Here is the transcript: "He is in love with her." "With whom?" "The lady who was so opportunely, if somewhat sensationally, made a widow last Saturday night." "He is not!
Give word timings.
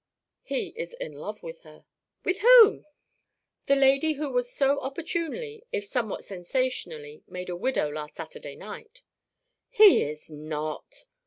"He 0.41 0.73
is 0.75 0.95
in 0.95 1.13
love 1.13 1.43
with 1.43 1.59
her." 1.59 1.85
"With 2.25 2.39
whom?" 2.39 2.87
"The 3.67 3.75
lady 3.75 4.13
who 4.13 4.31
was 4.31 4.51
so 4.51 4.79
opportunely, 4.79 5.63
if 5.71 5.85
somewhat 5.85 6.23
sensationally, 6.23 7.21
made 7.27 7.49
a 7.49 7.55
widow 7.55 7.87
last 7.87 8.15
Saturday 8.15 8.55
night." 8.55 9.03
"He 9.69 10.01
is 10.01 10.27
not! 10.27 11.05